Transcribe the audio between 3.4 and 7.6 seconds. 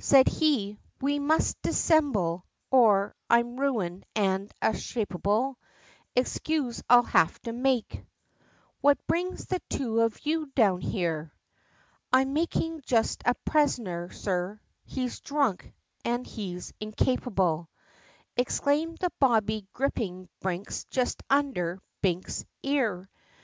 ruined, and a shapable, Excuse I'll have to